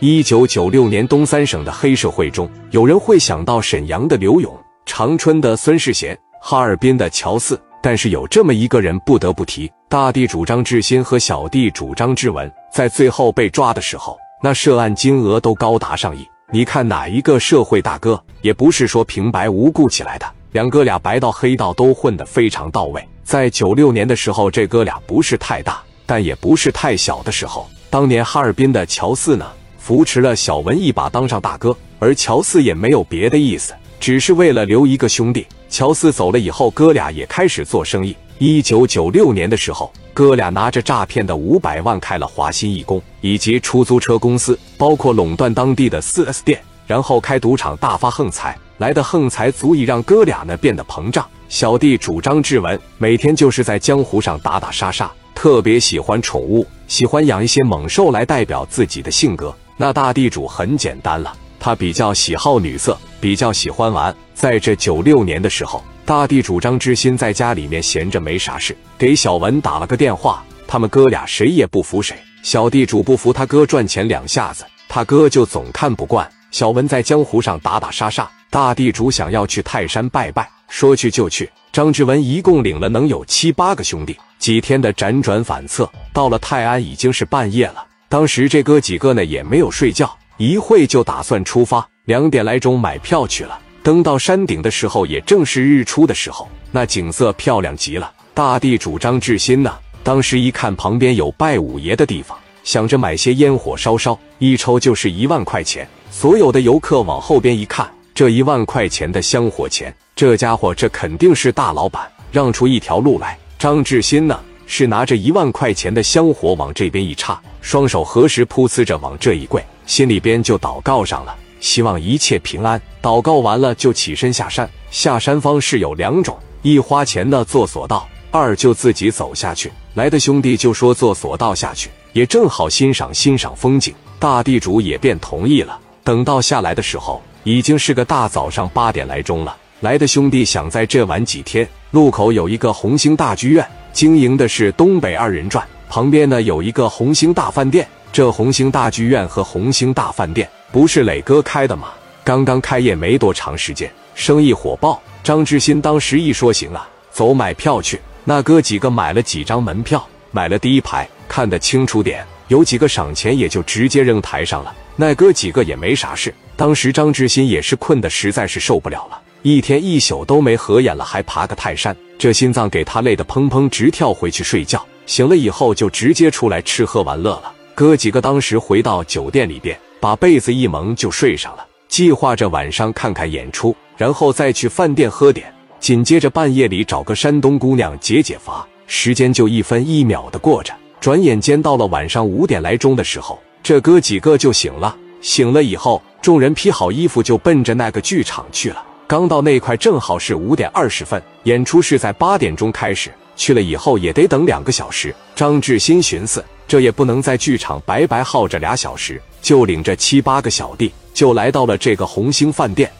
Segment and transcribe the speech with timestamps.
[0.00, 16.28] 一九九六年，东三省的黑社会中，有人会想到沈阳的刘勇、长春的孙世贤、哈尔滨的乔四，但是有这么一个人不得不提：大地主张志新和小弟主张志文，在最后被抓的时候，那涉案金额都高达上亿。
[16.52, 23.02] 你看哪一个社会大哥，也不是说平白无故起来的，两哥俩白道黑道都混得非常到位。
[23.24, 29.46] 在九六年的时候，这哥俩不是太大，但也不是太小的时候，当年哈尔滨的乔四呢？
[29.86, 35.46] 扶持了小文一把当上大哥，而乔四也没有别的意思，只是为了留一个兄弟。
[35.68, 38.16] 乔四走了以后，哥俩也开始做生意。
[38.38, 48.58] 一九九六年的时候，哥俩拿着诈骗的五百万开了华新义工以及出租车公司，包括垄断当地的四 S 店，然后开赌场大发横财。
[48.78, 51.24] 来的横财足以让哥俩呢变得膨胀。
[51.48, 59.54] 小弟主张志文，每天就是在江湖上打打杀杀，特别喜欢宠物，喜欢养一些猛兽来代表自己的性格。
[59.76, 64.14] 那大地主很简单了，他比较喜好女色，比较喜欢玩。
[64.34, 70.42] 在这九六年的时候，大地主张之心在家里面闲着没啥事，给小文打了个电话。
[70.66, 76.26] 他们哥俩谁也不服谁，小地主不服他哥赚钱两下子，他哥就总看不惯。
[76.50, 81.50] 小文在江湖上打打杀杀，大地主想要去泰山拜拜，说去就去。
[81.70, 87.84] 张志文一共领了能有七八个兄弟，几天的辗转反侧，到了泰安已经是半夜了。
[88.08, 93.58] 当时这哥几个呢也没有睡觉，一会就打算出发，两点来钟买票去了。
[93.82, 98.12] 登到山顶的时候，也正是日出的时候，那景色漂亮极了。
[98.32, 105.88] 大地主张志新呢，当时一看旁边有拜五爷的地方，想着买些烟火烧烧，一抽就是一万块钱。
[106.10, 113.38] 所有的游客往后边一看，这一万块钱的香火钱，这家伙这肯定是大老板，让出一条路来。
[113.58, 114.38] 张志新呢？
[114.66, 122.80] 是拿着一万块钱的香火往这边一插，双手合十，噗呲着往这一跪，心里边就祷告上了，希望一切平安。
[123.00, 129.72] 祷告完了就起身下山，下山方式有两种：一花钱的坐索道，二就自己走下去。
[129.94, 133.94] 来的兄弟就说坐索道下去，也正好欣赏欣赏风景。
[134.18, 135.78] 大地主也便同意了。
[136.02, 139.56] 等到下来的时候，已经是个大早上八点来钟了。
[139.80, 143.64] 来的兄弟想在这玩几天，路口有一个红星大剧院。
[143.96, 147.88] 经营的是东北二人转，旁边呢有一个红星大饭店。
[148.12, 151.88] 这红星大剧院和红星大饭店不是磊哥开的吗？
[152.22, 155.00] 刚刚开业没多长时间，生意火爆。
[155.24, 157.98] 张志新当时一说行啊，走买票去。
[158.22, 162.22] 那哥几个买了几张门票，买了第一排，看得清楚点。
[162.48, 164.74] 有几个赏钱也就直接扔台上了。
[164.94, 166.34] 那哥几个也没啥事。
[166.54, 169.18] 当时张志新也是困得实在是受不了了。
[169.40, 174.12] 一天一宿都没合眼了，还爬个泰山，这心脏给他累得砰砰直跳。
[174.12, 177.52] 回去睡觉，醒了以后就直接出来吃喝玩乐了。
[177.74, 188.66] 哥几个当时回到酒店里边，把被子一蒙就睡上了，计划着晚上看看演出，然后再去饭店喝点，紧接着半夜里找个山东姑娘解解乏。
[188.86, 194.96] 时间就一分一秒的过着，转眼间到了晚上五点来钟的时候，这哥几个就醒了。
[195.20, 198.82] 醒了以后，众人披好衣服就奔着那个剧场去了。
[199.08, 203.08] 刚到那块，正好是五点二十分，演出是在八点钟开始。
[203.36, 205.14] 去了以后也得等两个小时。
[205.36, 212.90] 张志新寻思，这也不能在剧场白白耗着俩小时，就领着七八个小弟，就来到了这个红星饭店。